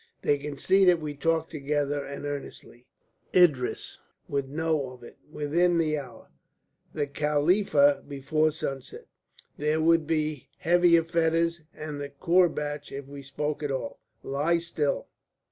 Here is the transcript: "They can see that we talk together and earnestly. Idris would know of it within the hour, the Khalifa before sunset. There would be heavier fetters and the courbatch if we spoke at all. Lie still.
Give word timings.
"They 0.23 0.39
can 0.39 0.57
see 0.57 0.83
that 0.85 0.99
we 0.99 1.13
talk 1.13 1.47
together 1.51 2.03
and 2.03 2.25
earnestly. 2.25 2.87
Idris 3.35 3.99
would 4.27 4.49
know 4.49 4.89
of 4.93 5.03
it 5.03 5.19
within 5.31 5.77
the 5.77 5.95
hour, 5.99 6.31
the 6.91 7.05
Khalifa 7.05 8.03
before 8.07 8.49
sunset. 8.49 9.05
There 9.59 9.79
would 9.79 10.07
be 10.07 10.47
heavier 10.57 11.03
fetters 11.03 11.65
and 11.75 12.01
the 12.01 12.09
courbatch 12.09 12.91
if 12.91 13.05
we 13.05 13.21
spoke 13.21 13.61
at 13.61 13.69
all. 13.69 13.99
Lie 14.23 14.57
still. 14.57 15.05